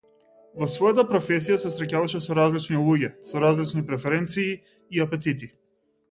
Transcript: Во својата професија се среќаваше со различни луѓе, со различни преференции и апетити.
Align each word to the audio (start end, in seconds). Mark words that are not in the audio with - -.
Во 0.59 0.67
својата 0.75 1.03
професија 1.09 1.57
се 1.63 1.71
среќаваше 1.73 2.21
со 2.27 2.37
различни 2.39 2.79
луѓе, 2.87 3.09
со 3.33 3.43
различни 3.43 3.83
преференции 3.91 4.47
и 4.97 5.05
апетити. 5.07 5.51